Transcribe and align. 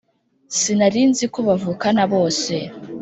Sinarinziko 0.59 1.37
bavukana 1.47 2.03
bose 2.13 2.53